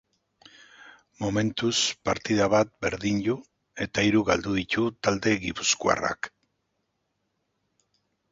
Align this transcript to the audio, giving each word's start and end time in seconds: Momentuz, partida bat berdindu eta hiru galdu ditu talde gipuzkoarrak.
Momentuz, 1.23 1.81
partida 2.09 2.47
bat 2.53 2.71
berdindu 2.85 3.35
eta 3.87 4.05
hiru 4.07 4.23
galdu 4.29 4.55
ditu 4.61 4.87
talde 5.09 5.35
gipuzkoarrak. 5.45 6.31